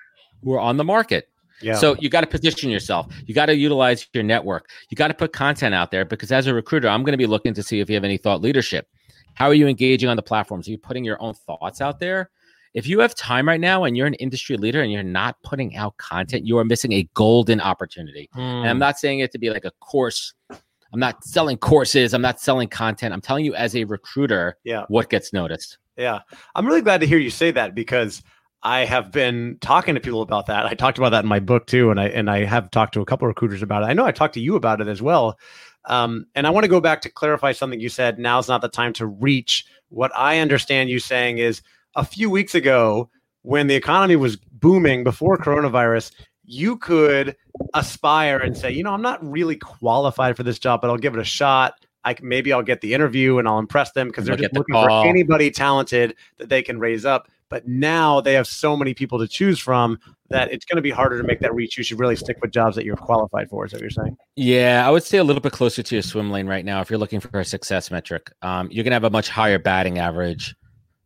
[0.44, 1.30] who are on the market.
[1.64, 1.76] Yeah.
[1.76, 3.08] So you got to position yourself.
[3.26, 4.70] You got to utilize your network.
[4.90, 7.26] You got to put content out there because as a recruiter, I'm going to be
[7.26, 8.88] looking to see if you have any thought leadership.
[9.36, 10.68] How are you engaging on the platforms?
[10.68, 12.30] Are you putting your own thoughts out there?
[12.74, 15.76] If you have time right now and you're an industry leader and you're not putting
[15.76, 18.30] out content, you are missing a golden opportunity.
[18.36, 18.40] Mm.
[18.40, 18.80] And I'm hmm.
[18.80, 20.34] not saying it to be like a course.
[20.50, 22.14] I'm not selling courses.
[22.14, 23.14] I'm not selling content.
[23.14, 25.78] I'm telling you as a recruiter, yeah, what gets noticed.
[25.98, 26.20] Yeah.
[26.56, 28.24] I'm really glad to hear you say that because
[28.64, 30.66] I have been talking to people about that.
[30.66, 33.02] I talked about that in my book too, and I and I have talked to
[33.02, 33.88] a couple of recruiters about it.
[33.88, 35.38] I know I talked to you about it as well.
[35.86, 38.18] Um, and I want to go back to clarify something you said.
[38.18, 39.66] Now's not the time to reach.
[39.90, 41.62] What I understand you saying is
[41.96, 43.10] a few weeks ago,
[43.42, 46.12] when the economy was booming before coronavirus,
[46.46, 47.36] you could
[47.74, 51.14] aspire and say, you know, I'm not really qualified for this job, but I'll give
[51.14, 51.86] it a shot.
[52.06, 54.82] I maybe I'll get the interview and I'll impress them because they're just looking the
[54.82, 57.30] for anybody talented that they can raise up.
[57.54, 60.00] But now they have so many people to choose from
[60.32, 61.78] that it's going to be harder to make that reach.
[61.78, 63.64] You should really stick with jobs that you're qualified for.
[63.64, 64.18] Is that what you're saying?
[64.36, 66.82] Yeah, I would say a little bit closer to your swim lane right now.
[66.82, 69.60] If you're looking for a success metric, um, you're going to have a much higher
[69.60, 70.56] batting average.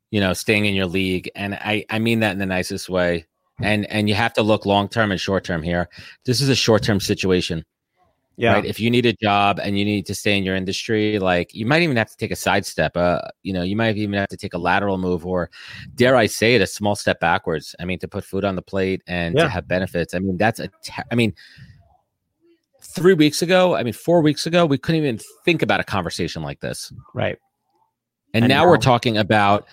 [0.10, 3.26] You know, staying in your league, and I I mean that in the nicest way.
[3.62, 5.90] and and you have to look long term and short term here.
[6.26, 7.66] This is a short term situation.
[8.40, 8.54] Yeah.
[8.54, 8.66] Right.
[8.66, 11.66] If you need a job and you need to stay in your industry, like you
[11.66, 12.96] might even have to take a sidestep.
[12.96, 15.50] Uh, you know, you might even have to take a lateral move, or
[15.96, 17.76] dare I say it, a small step backwards.
[17.80, 19.44] I mean, to put food on the plate and Yeah.
[19.46, 20.14] to have benefits.
[20.14, 20.68] I mean, that's a.
[20.84, 21.34] Te- I mean,
[22.82, 26.44] three weeks ago, I mean, four weeks ago, we couldn't even think about a conversation
[26.44, 26.94] like this.
[27.16, 27.38] Right.
[28.34, 29.68] And, And now, now- we're talking about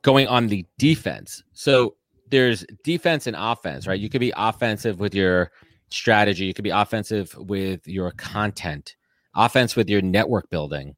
[0.00, 1.42] going on the defense.
[1.52, 1.96] So
[2.30, 4.00] there's defense and offense, right?
[4.00, 5.52] You could be offensive with your
[5.92, 8.96] strategy, you could be offensive with your content,
[9.34, 10.96] offense with your network building.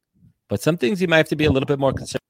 [0.49, 2.21] But some things you might have to be a little bit more concerned.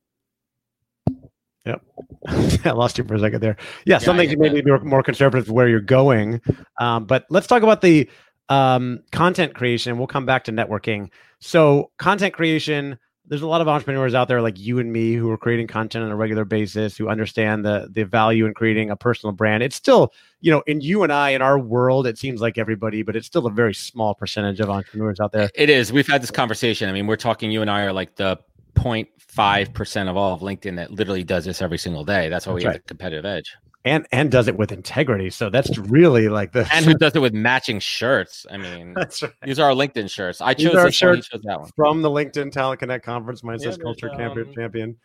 [1.66, 1.82] Yep.
[2.64, 3.56] I lost you for a second there.
[3.86, 4.64] Yeah, some things you may that.
[4.64, 6.40] be more conservative where you're going.
[6.80, 8.08] Um, but let's talk about the
[8.48, 9.96] um, content creation.
[9.98, 11.10] We'll come back to networking.
[11.40, 12.98] So, content creation.
[13.26, 16.04] There's a lot of entrepreneurs out there like you and me who are creating content
[16.04, 19.62] on a regular basis, who understand the the value in creating a personal brand.
[19.62, 23.02] It's still, you know, in you and I, in our world, it seems like everybody,
[23.02, 25.50] but it's still a very small percentage of entrepreneurs out there.
[25.54, 25.92] It is.
[25.92, 26.88] We've had this conversation.
[26.88, 28.38] I mean, we're talking, you and I are like the
[28.74, 32.28] 0.5% of all of LinkedIn that literally does this every single day.
[32.28, 33.56] That's why we That's have the competitive edge.
[33.86, 35.28] And and does it with integrity.
[35.28, 38.46] So that's really like the And who does it with matching shirts?
[38.50, 39.32] I mean, that's right.
[39.42, 40.40] these are our LinkedIn shirts.
[40.40, 41.16] I chose are our this one.
[41.16, 41.70] Chose that one.
[41.76, 43.42] from the LinkedIn Talent Connect conference.
[43.42, 44.48] Mine says there's, Culture Champion.
[44.48, 44.96] um, Champion.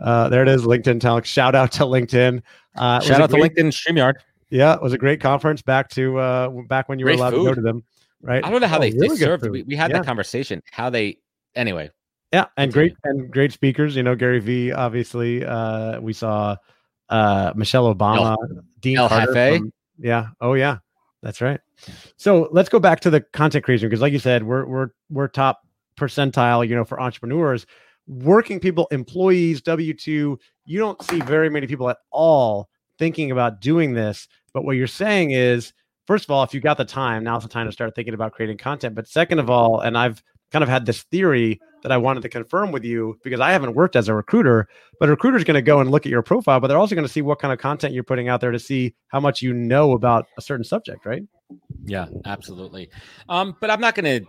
[0.00, 1.24] Uh, there it is, LinkedIn Talent.
[1.26, 2.42] Shout out to LinkedIn.
[2.76, 4.14] Uh, Shout a out to great- LinkedIn StreamYard.
[4.50, 5.62] Yeah, it was a great conference.
[5.62, 7.84] Back to uh, back when you were Great allowed to go to them,
[8.20, 8.44] right?
[8.44, 9.48] I don't know how Oh, they, really they served.
[9.48, 9.98] We, we had yeah.
[9.98, 10.60] that conversation.
[10.72, 11.18] How they
[11.54, 11.90] anyway.
[12.32, 12.90] Yeah, and Continue.
[12.90, 13.94] great and great speakers.
[13.96, 14.72] You know, Gary Vee.
[14.72, 16.56] Obviously, uh, we saw
[17.08, 18.36] uh, Michelle Obama,
[18.80, 19.58] Dean El Carter.
[19.58, 20.28] From- yeah.
[20.40, 20.78] Oh, yeah.
[21.22, 21.60] That's right.
[22.16, 25.28] So let's go back to the content creation because, like you said, we're we're we're
[25.28, 25.60] top
[25.96, 26.68] percentile.
[26.68, 27.66] You know, for entrepreneurs,
[28.06, 30.38] working people, employees, W two.
[30.66, 34.28] You don't see very many people at all thinking about doing this.
[34.52, 35.72] But what you're saying is,
[36.06, 38.32] first of all, if you got the time, now's the time to start thinking about
[38.32, 38.94] creating content.
[38.94, 40.22] But second of all, and I've
[40.54, 43.74] kind of had this theory that I wanted to confirm with you because I haven't
[43.74, 44.68] worked as a recruiter,
[45.00, 47.04] but a recruiter's going to go and look at your profile, but they're also going
[47.04, 49.52] to see what kind of content you're putting out there to see how much you
[49.52, 51.24] know about a certain subject, right?
[51.84, 52.88] Yeah, absolutely.
[53.28, 54.20] Um, but I'm not gonna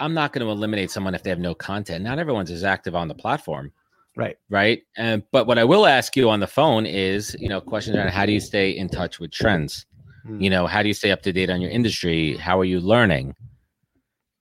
[0.00, 2.02] I'm not gonna eliminate someone if they have no content.
[2.02, 3.72] Not everyone's as active on the platform.
[4.16, 4.36] Right.
[4.50, 4.82] Right.
[4.96, 8.08] And but what I will ask you on the phone is, you know, questions on
[8.08, 9.86] how do you stay in touch with trends?
[10.26, 10.40] Hmm.
[10.40, 12.36] You know, how do you stay up to date on your industry?
[12.36, 13.36] How are you learning?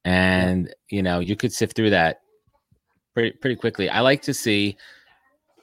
[0.06, 2.22] And you know, you could sift through that
[3.14, 3.90] pretty pretty quickly.
[3.90, 4.78] I like to see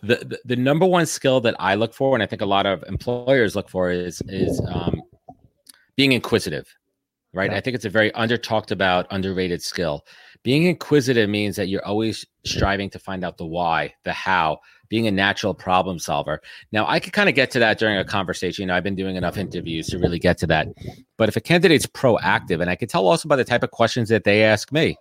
[0.03, 2.67] the, the the number one skill that I look for, and I think a lot
[2.67, 5.03] of employers look for, is is um,
[5.97, 6.67] being inquisitive.
[7.33, 7.51] Right.
[7.51, 7.59] Yeah.
[7.59, 10.07] I think it's a very under talked about, underrated skill.
[10.43, 15.07] Being inquisitive means that you're always striving to find out the why, the how, being
[15.07, 16.41] a natural problem solver.
[16.73, 18.63] Now, I could kind of get to that during a conversation.
[18.63, 20.69] You know, I've been doing enough interviews to really get to that.
[21.17, 24.09] But if a candidate's proactive, and I can tell also by the type of questions
[24.11, 24.97] that they ask me,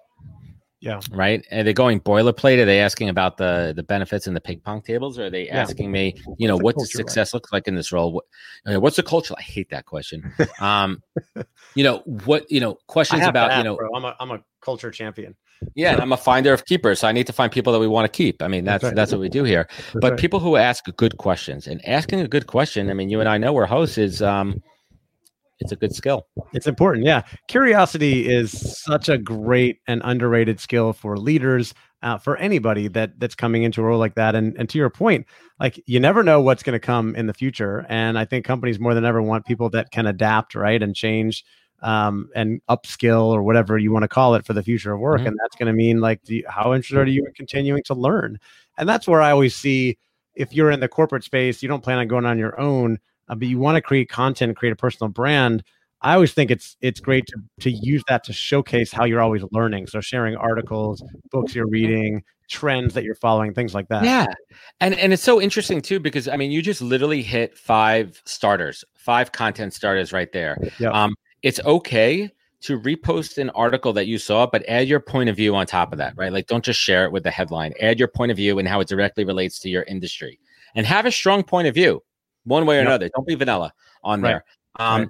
[0.80, 1.00] Yeah.
[1.12, 1.46] right?
[1.52, 2.60] Are they going boilerplate?
[2.60, 5.18] Are they asking about the the benefits and the ping pong tables?
[5.20, 5.62] Or are they Yeah.
[5.62, 7.10] asking me, you know, what does culture like?
[7.10, 8.14] success look like in this role?
[8.14, 8.26] What,
[8.66, 9.34] uh, what's the culture?
[9.38, 10.24] I hate that question.
[10.60, 11.02] Um,
[11.76, 12.50] you know what?
[12.50, 13.90] You know questions about you know bro.
[13.96, 15.36] I'm a I'm a culture champion.
[15.76, 17.88] yeah, and I'm a finder of keepers, so I need to find people that we
[17.88, 18.42] want to keep.
[18.42, 18.96] I mean, That's that's right.
[18.96, 19.68] that's what we do here.
[19.70, 20.20] That's But right.
[20.20, 23.38] people who ask good questions and asking a good question, I mean, you and I
[23.38, 24.62] know we're hosts is um,
[25.60, 26.28] it's a good skill.
[26.54, 27.06] It's important.
[27.06, 27.22] Yeah.
[27.48, 28.52] Curiosity is
[28.84, 31.74] such a great and underrated skill for leaders,
[32.04, 34.36] uh, for anybody that that's coming into a role like that.
[34.36, 35.26] And and to your point,
[35.60, 37.86] like you never know what's going to come in the future.
[37.88, 41.46] And I think companies more than ever want people that can adapt, right, and change
[41.82, 45.22] um, and upskill or whatever you want to call it for the future of work.
[45.22, 45.28] Mhm.
[45.28, 47.94] And that's going to mean like, do you, how interested are you in continuing to
[47.94, 48.40] learn?
[48.78, 49.98] And that's where I always see
[50.36, 53.36] if you're in the corporate space, you don't plan on going on your own, uh,
[53.36, 55.64] but you want to create content, create a personal brand.
[56.02, 59.44] I always think it's it's great to to use that to showcase how you're always
[59.52, 59.88] learning.
[59.88, 64.04] So sharing articles, books you're reading, trends that you're following, things like that.
[64.04, 64.28] Yeah,
[64.82, 68.84] and and it's so interesting too because I mean, you just literally hit five starters,
[68.94, 70.58] five content starters right there.
[70.80, 70.94] Yep.
[70.94, 75.36] Um, it's okay to repost an article that you saw, but add your point of
[75.36, 76.34] view on top of that, right?
[76.34, 77.74] Like, don't just share it with the headline.
[77.80, 80.40] Add your point of view and how it directly relates to your industry,
[80.76, 82.02] and have a strong point of view,
[82.46, 82.88] one way or Yep.
[82.88, 83.10] another.
[83.16, 83.72] Don't be vanilla
[84.04, 84.30] on Right.
[84.32, 84.46] there.
[84.78, 85.10] Um, Right.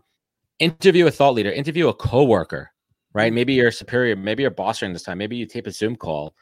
[0.60, 2.72] interview a thought leader, interview a coworker,
[3.14, 3.32] right?
[3.32, 5.18] Maybe your superior, maybe your boss during this time.
[5.18, 6.36] Maybe you tape a Zoom call,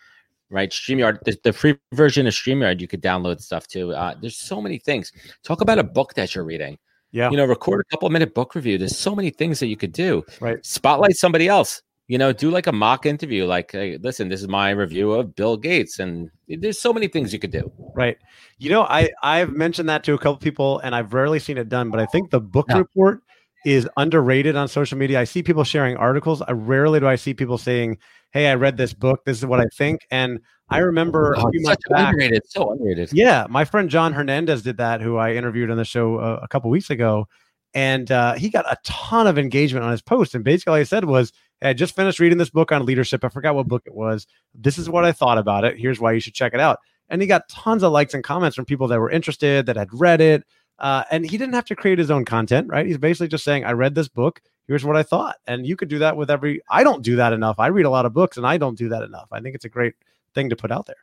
[0.50, 0.72] right?
[0.72, 3.94] StreamYard, the, the free version of StreamYard, you could download stuff too.
[3.94, 5.12] Uh, there's so many things.
[5.44, 6.78] Talk about a book that you're reading.
[7.14, 7.30] Yeah.
[7.30, 8.78] You know, record a couple minute book review.
[8.78, 10.26] There's so many things that you could do.
[10.42, 10.58] Right.
[10.66, 11.82] Spotlight somebody else.
[12.08, 13.46] you know, do like a mock interview.
[13.46, 17.32] Like, hey, listen, this is my review of Bill Gates, and there's so many things
[17.32, 17.72] you could do.
[17.96, 18.18] Right.
[18.58, 21.70] You know, I I've mentioned that to a couple people, and I've rarely seen it
[21.70, 21.92] done.
[21.92, 22.78] But I think the book yeah.
[22.78, 23.22] report
[23.66, 25.20] is underrated on social media.
[25.20, 26.42] I see people sharing articles.
[26.42, 27.98] I rarely do I see people saying,
[28.32, 29.24] "Hey, I read this book.
[29.26, 30.40] This is what I think." And
[30.74, 33.12] I remember oh, a few months back, underrated, so underrated.
[33.14, 36.48] Yeah, my friend John Hernandez did that, who I interviewed on the show uh, a
[36.48, 37.28] couple weeks ago,
[37.74, 40.36] and uh, he got a ton of engagement on his post.
[40.36, 41.32] And basically, all I said was,
[41.62, 43.24] hey, "I just finished reading this book on leadership.
[43.24, 44.28] I forgot what book it was.
[44.54, 45.78] This is what I thought about it.
[45.78, 48.56] Here's why you should check it out." And he got tons of likes and comments
[48.56, 50.44] from people that were interested, that had read it.
[50.80, 52.86] Uh, and he didn't have to create his own content, right?
[52.86, 54.42] He's basically just saying, "I read this book.
[54.68, 56.62] Here's what I thought." And you could do that with every.
[56.70, 57.60] I don't do that enough.
[57.60, 59.28] I read a lot of books, and I don't do that enough.
[59.32, 59.94] I think it's a great
[60.34, 60.96] thing to put out there.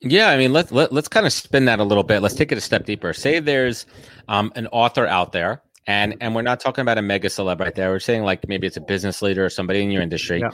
[0.00, 2.20] Yeah, I mean, let's let, let's kind of spin that a little bit.
[2.20, 3.12] Let's take it a step deeper.
[3.12, 3.86] Say there's
[4.28, 7.74] um, an author out there and and we're not talking about a mega celeb right
[7.74, 7.90] there.
[7.90, 10.40] We're saying like maybe it's a business leader or somebody in your industry.
[10.40, 10.50] Yeah.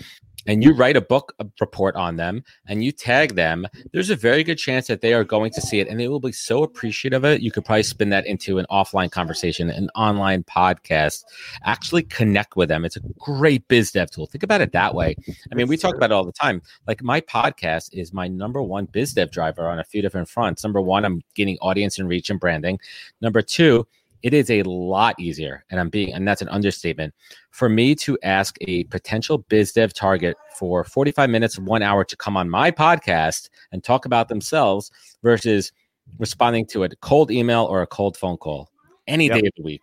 [0.47, 4.17] And you write a book a report on them and you tag them, there's a
[4.17, 6.63] very good chance that they are going to see it and they will be so
[6.63, 7.43] appreciative of it.
[7.43, 11.25] You could probably spin that into an offline conversation, an online podcast.
[11.65, 12.85] Actually connect with them.
[12.85, 14.27] It's a great biz dev tool.
[14.27, 15.17] Think about it that way.
[15.51, 16.63] I mean, we talk about it all the time.
[16.87, 20.63] Like my podcast is my number one biz dev driver on a few different fronts.
[20.63, 22.79] Number one, I'm getting audience and reach and branding.
[23.21, 23.87] Number two,
[24.23, 27.15] it is a lot easier, and I'm being, and that's an understatement,
[27.51, 32.17] for me to ask a potential biz dev target for 45 minutes, one hour to
[32.17, 34.91] come on my podcast and talk about themselves
[35.23, 35.73] versus
[36.19, 38.71] responding to a cold email or a cold phone call
[39.07, 39.41] any yep.
[39.41, 39.83] day of the week.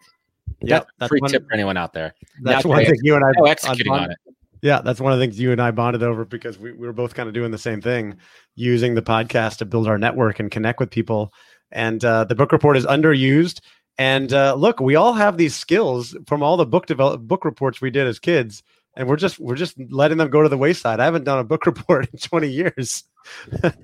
[0.61, 2.13] Yeah, that's free one, tip for anyone out there.
[2.41, 4.17] That's now, one thing you and I executing on, on it.
[4.61, 6.93] Yeah, that's one of the things you and I bonded over because we, we were
[6.93, 8.17] both kind of doing the same thing,
[8.55, 11.33] using the podcast to build our network and connect with people.
[11.71, 13.61] And uh, the book report is underused.
[13.99, 17.81] And uh, look, we all have these skills from all the book develop book reports
[17.81, 18.63] we did as kids,
[18.95, 21.01] and we're just we're just letting them go to the wayside.
[21.01, 23.03] I haven't done a book report in 20 years.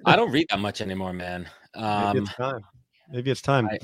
[0.05, 1.49] I don't read that much anymore, man.
[1.75, 2.61] Um, Maybe it's time.
[3.11, 3.67] Maybe it's time.
[3.69, 3.77] I,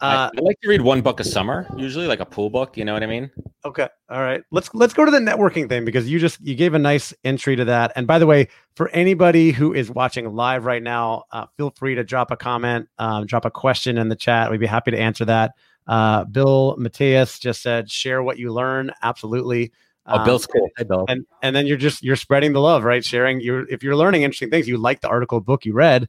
[0.00, 2.76] uh, I, like to read one book a summer, usually like a pool book.
[2.76, 3.30] You know what I mean?
[3.64, 3.88] Okay.
[4.08, 4.42] All right.
[4.50, 7.56] Let's let's go to the networking thing because you just you gave a nice entry
[7.56, 7.92] to that.
[7.96, 11.94] And by the way, for anybody who is watching live right now, uh, feel free
[11.94, 14.50] to drop a comment, um, drop a question in the chat.
[14.50, 15.52] We'd be happy to answer that.
[15.86, 19.72] Uh, Bill Mateus just said, "Share what you learn." Absolutely.
[20.06, 20.68] Oh, Bill's um, cool.
[20.76, 21.04] Hey, Bill.
[21.08, 23.04] And and then you're just you're spreading the love, right?
[23.04, 23.40] Sharing.
[23.40, 26.08] You if you're learning interesting things, you like the article book you read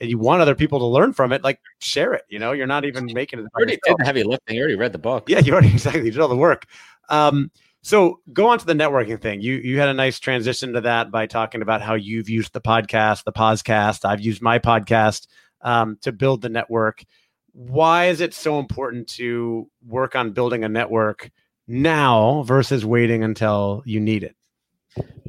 [0.00, 2.24] and you want other people to learn from it, like share it.
[2.28, 3.42] You know, you're not even making it.
[3.42, 4.56] You already did the heavy lifting.
[4.56, 5.28] You already read the book.
[5.28, 6.66] Yeah, you already exactly you did all the work.
[7.08, 7.50] Um,
[7.82, 9.40] so go on to the networking thing.
[9.40, 12.60] You you had a nice transition to that by talking about how you've used the
[12.60, 14.04] podcast, the podcast.
[14.04, 15.26] I've used my podcast
[15.62, 17.04] um, to build the network.
[17.52, 21.30] Why is it so important to work on building a network
[21.66, 24.36] now versus waiting until you need it?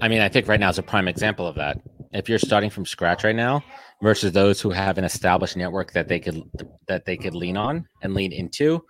[0.01, 1.77] I mean, I think right now is a prime example of that.
[2.11, 3.63] If you're starting from scratch right now,
[4.01, 6.41] versus those who have an established network that they could
[6.87, 8.83] that they could lean on and lean into.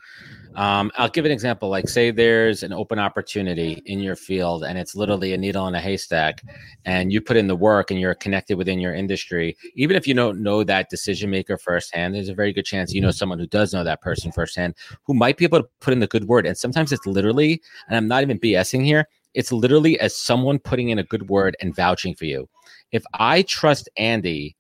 [0.56, 1.70] Um, I'll give an example.
[1.70, 5.76] Like, say there's an open opportunity in your field, and it's literally a needle in
[5.76, 6.42] a haystack,
[6.86, 9.56] and you put in the work, and you're connected within your industry.
[9.76, 13.02] Even if you don't know that decision maker firsthand, there's a very good chance you
[13.02, 16.00] know someone who does know that person firsthand, who might be able to put in
[16.00, 16.46] the good word.
[16.46, 19.08] And sometimes it's literally, and I'm not even BSing here.
[19.34, 22.50] It's literally as someone putting in a good word and vouching for you.
[22.92, 24.56] If I trust Andy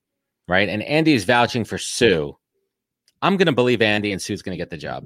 [0.49, 0.67] right?
[0.67, 2.36] And Andy is vouching for Sue.
[3.21, 5.05] I'm going to believe Andy, and Sue's going to get the job.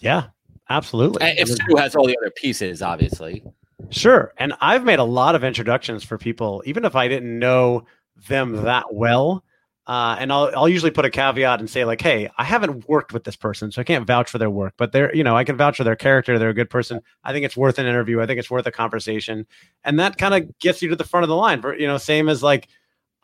[0.00, 0.28] Yeah,
[0.70, 1.22] absolutely.
[1.22, 3.42] And if Sue has all the other pieces, obviously.
[3.90, 4.32] Sure.
[4.38, 7.84] And I've made a lot of introductions for people, even if I didn't know
[8.28, 9.44] them that well.
[9.88, 13.14] Uh, and I'll, I'll usually put a caveat and say like, Hey, I haven't worked
[13.14, 15.44] with this person, so I can't vouch for their work, but they're, you know, I
[15.44, 16.38] can vouch for their character.
[16.38, 17.00] They're a good person.
[17.24, 18.20] I think it's worth an interview.
[18.20, 19.46] I think it's worth a conversation.
[19.84, 21.96] And that kind of gets you to the front of the line for, you know,
[21.96, 22.68] same as like,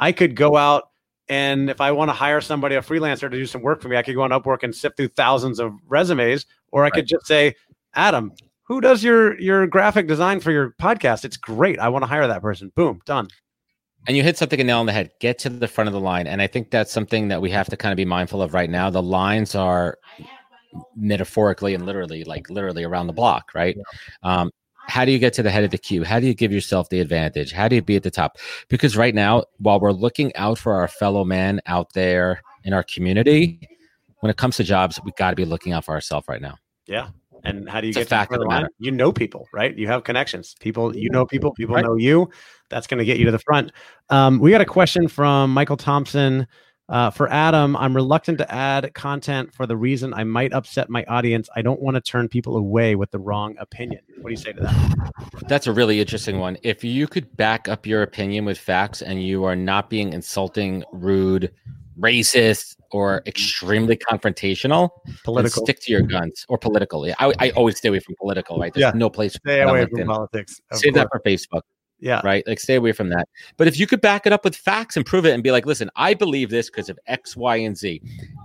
[0.00, 0.88] I could go out
[1.28, 3.96] and if I want to hire somebody, a freelancer to do some work for me,
[3.96, 6.92] I could go on Upwork and sift through thousands of resumes, or I right.
[6.92, 7.54] could just say,
[7.94, 8.32] Adam,
[8.64, 11.24] who does your your graphic design for your podcast?
[11.24, 11.78] It's great.
[11.78, 12.72] I want to hire that person.
[12.74, 13.28] Boom, done.
[14.06, 15.10] And you hit something a nail on the head.
[15.20, 16.26] Get to the front of the line.
[16.26, 18.68] And I think that's something that we have to kind of be mindful of right
[18.68, 18.90] now.
[18.90, 19.98] The lines are
[20.96, 23.76] metaphorically and literally, like literally around the block, right?
[23.76, 24.40] Yeah.
[24.40, 24.50] Um,
[24.86, 26.04] how do you get to the head of the queue?
[26.04, 27.52] How do you give yourself the advantage?
[27.52, 28.36] How do you be at the top?
[28.68, 32.82] Because right now, while we're looking out for our fellow man out there in our
[32.82, 33.66] community,
[34.20, 36.56] when it comes to jobs, we got to be looking out for ourselves right now.
[36.86, 37.08] Yeah.
[37.44, 38.66] And how do you it's get to the line?
[38.78, 39.76] You know people, right?
[39.76, 40.54] You have connections.
[40.60, 41.52] People, you know people.
[41.52, 41.84] People right.
[41.84, 42.30] know you.
[42.70, 43.72] That's going to get you to the front.
[44.10, 46.46] Um, we got a question from Michael Thompson.
[46.90, 51.02] Uh, for Adam, I'm reluctant to add content for the reason I might upset my
[51.04, 51.48] audience.
[51.56, 54.00] I don't want to turn people away with the wrong opinion.
[54.20, 55.12] What do you say to that?
[55.48, 56.58] That's a really interesting one.
[56.62, 60.84] If you could back up your opinion with facts and you are not being insulting,
[60.92, 61.50] rude,
[61.98, 63.28] racist, or mm-hmm.
[63.28, 64.90] extremely confrontational,
[65.24, 67.04] political, stick to your guns or political.
[67.18, 68.58] I, I always stay away from political.
[68.58, 68.72] Right?
[68.72, 68.98] There's yeah.
[68.98, 69.34] no place.
[69.34, 70.60] Stay away from politics.
[70.72, 71.02] Save course.
[71.02, 71.62] that for Facebook.
[72.00, 72.20] Yeah.
[72.22, 72.46] Right.
[72.46, 73.28] Like stay away from that.
[73.56, 75.64] But if you could back it up with facts and prove it and be like,
[75.64, 78.02] listen, I believe this because of X, Y, and Z.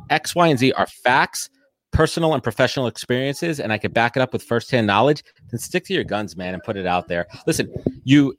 [0.10, 1.50] X, Y, and Z are facts,
[1.92, 5.84] personal and professional experiences, and I could back it up with firsthand knowledge, then stick
[5.86, 7.28] to your guns, man, and put it out there.
[7.48, 8.38] Listen, you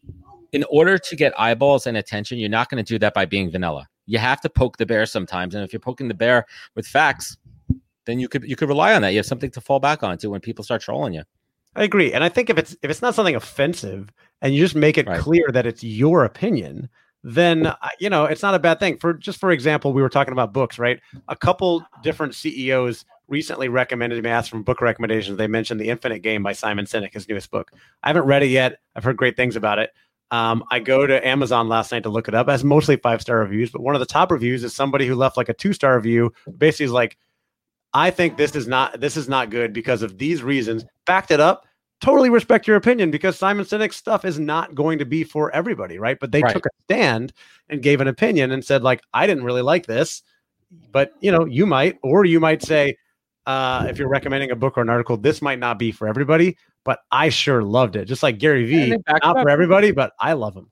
[0.53, 3.51] in order to get eyeballs and attention, you're not going to do that by being
[3.51, 3.87] vanilla.
[4.11, 5.55] You have to poke the bear sometimes.
[5.55, 7.37] And if you're poking the bear with facts,
[8.07, 9.11] then you could you could rely on that.
[9.11, 11.23] You have something to fall back onto when people start trolling you.
[11.77, 14.11] I agree, and I think if it's if it's not something offensive,
[14.43, 15.21] and you just make it right.
[15.21, 16.89] clear that it's your opinion,
[17.23, 18.99] then you know it's not a bad thing.
[18.99, 21.01] For just for example, we were talking about books, right?
[21.29, 25.39] A couple different CEOs recently recommended me asked from book recommendations.
[25.39, 27.71] They mentioned The Infinite Game by Simon Sinek, his newest book.
[28.03, 28.81] I haven't read it yet.
[28.97, 29.91] I've heard great things about it.
[30.31, 32.49] Um, I go to Amazon last night to look it up.
[32.49, 35.15] It has mostly five star reviews, but one of the top reviews is somebody who
[35.15, 36.33] left like a two star review.
[36.57, 37.19] Basically, is like,
[37.93, 40.85] I think this is not this is not good because of these reasons.
[41.07, 41.67] Backed it up
[42.01, 45.99] totally respect your opinion because Simon Sinek's stuff is not going to be for everybody,
[45.99, 46.19] right?
[46.19, 46.53] But they right.
[46.53, 47.33] took a stand
[47.69, 50.23] and gave an opinion and said, like, I didn't really like this,
[50.93, 52.97] but you know, you might, or you might say,
[53.47, 56.57] uh, if you're recommending a book or an article, this might not be for everybody,
[56.85, 58.07] but I sure loved it.
[58.07, 60.71] Just like Gary Vee, not for everybody, but I love him.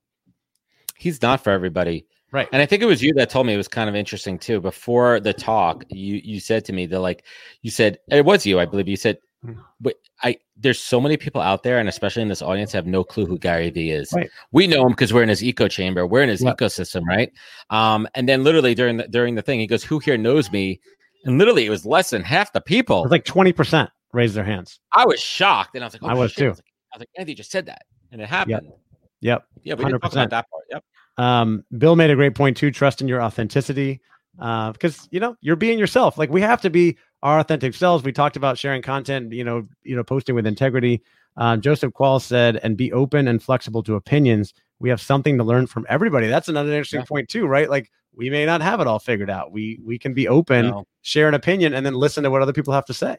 [0.96, 2.06] He's not for everybody.
[2.30, 2.48] Right.
[2.52, 4.60] And I think it was you that told me it was kind of interesting too.
[4.60, 7.24] Before the talk, you you said to me that like
[7.62, 9.54] you said it was you, I believe you said hmm.
[9.80, 13.02] but I there's so many people out there, and especially in this audience, have no
[13.02, 14.12] clue who Gary Vee is.
[14.12, 14.28] Right.
[14.52, 17.32] We know him because we're in his echo chamber, we're in his ecosystem, right?
[17.70, 20.80] Um, and then literally during the during the thing, he goes, Who here knows me?
[21.24, 23.04] And literally it was less than half the people.
[23.04, 24.80] It's like 20% raise their hands.
[24.92, 26.38] I was shocked, and I was like, oh, I was shit.
[26.38, 26.46] too.
[26.46, 28.66] I was, like, I was like, Anthony just said that, and it happened.
[28.66, 28.78] Yep.
[29.20, 29.46] yep.
[29.64, 29.86] Yeah, we 100%.
[29.86, 30.64] didn't talk about that part.
[30.70, 30.84] Yep.
[31.18, 32.70] Um, Bill made a great point too.
[32.70, 34.00] Trust in your authenticity,
[34.36, 36.16] because uh, you know you're being yourself.
[36.16, 38.04] Like we have to be our authentic selves.
[38.04, 39.32] We talked about sharing content.
[39.32, 41.02] You know, you know, posting with integrity.
[41.36, 44.54] Uh, Joseph Qual said, and be open and flexible to opinions.
[44.80, 46.28] We have something to learn from everybody.
[46.28, 47.06] That's another interesting yeah.
[47.06, 47.68] point too, right?
[47.68, 49.52] Like we may not have it all figured out.
[49.52, 50.86] We we can be open, no.
[51.02, 53.16] share an opinion, and then listen to what other people have to say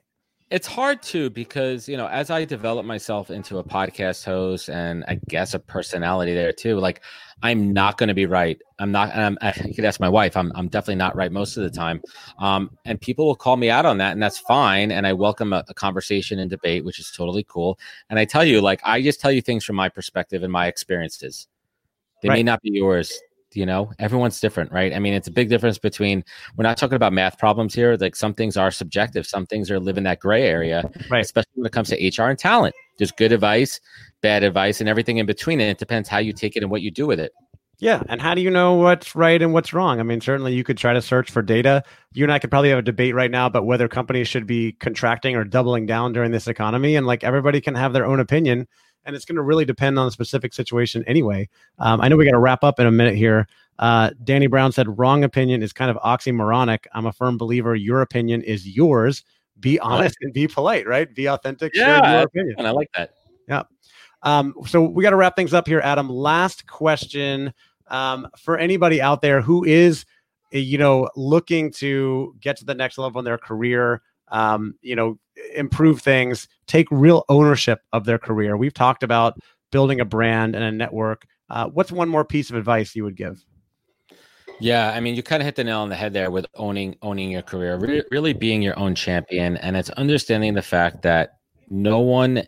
[0.50, 5.04] it's hard too because you know as i develop myself into a podcast host and
[5.08, 7.02] i guess a personality there too like
[7.44, 8.60] i'm not going to be right.
[8.80, 11.64] I'm not I'm, i could ask my wife I'm, I'm definitely not right most of
[11.64, 12.02] the time.
[12.40, 15.54] Um, and people will call me out on that and that's fine and i welcome
[15.54, 17.78] a, a conversation and debate which is totally cool.
[18.10, 20.68] And i tell you like i just tell you things from my perspective and my
[20.68, 21.48] experiences.
[22.22, 22.36] They right.
[22.36, 23.18] may not be yours
[23.54, 24.94] you know everyone's different right?
[24.94, 26.24] I mean it's a big difference between
[26.56, 29.80] we're not talking about math problems here like some things are subjective some things are
[29.80, 31.24] live in that gray area right.
[31.24, 32.76] especially when it comes to hr and talent.
[32.98, 33.80] There's good advice
[34.22, 36.82] bad advice and everything in between and it depends how you take it and what
[36.82, 37.32] you do with it.
[37.80, 40.00] Yeah and how do you know what's right and what's wrong?
[40.00, 41.84] I mean certainly you could try to search for data.
[42.14, 44.74] You and i could probably have a debate right now about whether companies should be
[44.74, 48.68] contracting or doubling down during this economy and like everybody can have their own opinion
[49.06, 51.50] and it's going to really depend on the specific situation anyway.
[51.80, 53.48] Um, I know we got to wrap up in a minute here.
[53.80, 56.86] Uh, Danny Brown said, "Wrong opinion is kind of oxymoronic.
[56.94, 57.76] I'm a firm believer.
[57.76, 59.24] Your opinion is yours.
[59.60, 60.88] Be honest and be polite.
[60.88, 61.14] Right?
[61.14, 61.74] Be authentic.
[61.74, 62.56] Yeah, your opinion.
[62.58, 63.12] And I like that.
[63.48, 63.64] Yeah.
[64.24, 66.10] Um, so we got to wrap things up here, Adam.
[66.10, 67.54] Last question
[67.88, 70.06] um, for anybody out there who is,
[70.52, 74.02] you know, looking to get to the next level in their career.
[74.28, 75.18] Um, you know,
[75.56, 78.58] improve things, take real ownership of their career.
[78.58, 79.40] We've talked about
[79.72, 81.26] building a brand and a network.
[81.50, 83.44] Uh, what's one more piece of advice you would give?
[84.60, 86.98] Yeah, I mean, you kind of hit the nail on the head there with owning
[87.02, 91.38] owning your career, Re- really being your own champion, and it's understanding the fact that
[91.70, 92.44] no one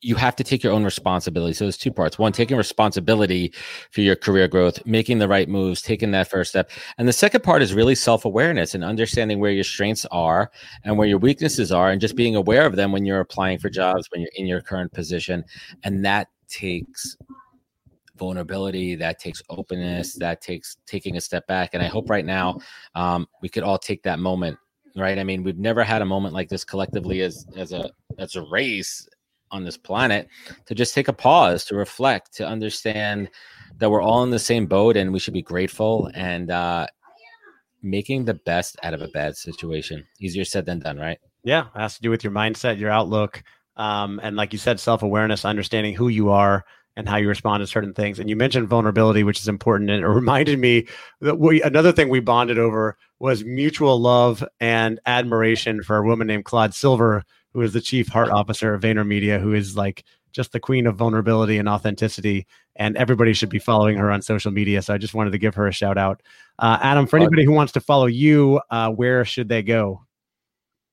[0.00, 1.52] you have to take your own responsibility.
[1.54, 2.18] So there's two parts.
[2.18, 3.52] One, taking responsibility
[3.90, 6.70] for your career growth, making the right moves, taking that first step.
[6.98, 10.50] And the second part is really self-awareness and understanding where your strengths are
[10.84, 13.70] and where your weaknesses are and just being aware of them when you're applying for
[13.70, 15.44] jobs, when you're in your current position.
[15.84, 17.16] And that takes
[18.16, 22.58] vulnerability that takes openness that takes taking a step back and i hope right now
[22.94, 24.56] um, we could all take that moment
[24.96, 28.36] right i mean we've never had a moment like this collectively as as a as
[28.36, 29.06] a race
[29.50, 30.28] on this planet
[30.66, 33.28] to just take a pause to reflect to understand
[33.78, 36.86] that we're all in the same boat and we should be grateful and uh
[37.82, 41.78] making the best out of a bad situation easier said than done right yeah it
[41.78, 43.42] has to do with your mindset your outlook
[43.76, 46.64] um and like you said self-awareness understanding who you are
[46.96, 48.18] and how you respond to certain things.
[48.18, 49.90] And you mentioned vulnerability, which is important.
[49.90, 50.86] And it reminded me
[51.20, 56.26] that we another thing we bonded over was mutual love and admiration for a woman
[56.26, 57.22] named Claude Silver,
[57.56, 60.94] who is the chief heart officer of VaynerMedia, who is like just the queen of
[60.96, 62.46] vulnerability and authenticity.
[62.76, 64.82] And everybody should be following her on social media.
[64.82, 66.22] So I just wanted to give her a shout out.
[66.58, 70.05] Uh, Adam, for anybody who wants to follow you, uh, where should they go?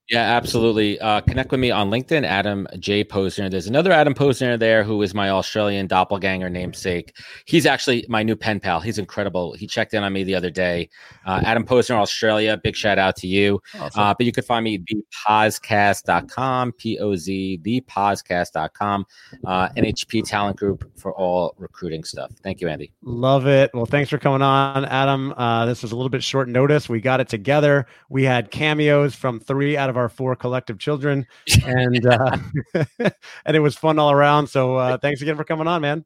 [0.09, 0.99] Yeah, absolutely.
[0.99, 3.05] Uh, connect with me on LinkedIn, Adam J.
[3.05, 3.49] Posner.
[3.49, 7.15] There's another Adam Posner there who is my Australian doppelganger namesake.
[7.45, 8.81] He's actually my new pen pal.
[8.81, 9.53] He's incredible.
[9.53, 10.89] He checked in on me the other day.
[11.25, 12.59] Uh, Adam Posner, Australia.
[12.61, 13.61] Big shout out to you.
[13.79, 14.01] Awesome.
[14.01, 14.83] Uh, but you could find me
[15.25, 19.05] thepozcast.com, P O Z, thepozcast.com,
[19.45, 22.31] uh, NHP Talent Group for all recruiting stuff.
[22.43, 22.91] Thank you, Andy.
[23.03, 23.71] Love it.
[23.73, 25.33] Well, thanks for coming on, Adam.
[25.37, 26.89] Uh, this was a little bit short notice.
[26.89, 27.85] We got it together.
[28.09, 31.27] We had cameos from three out of of our four collective children,
[31.65, 32.37] and uh,
[33.45, 34.47] and it was fun all around.
[34.47, 36.03] So uh, thanks again for coming on, man.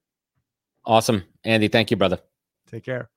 [0.86, 1.68] Awesome, Andy.
[1.70, 2.20] Thank you, brother.
[2.70, 3.10] Take care.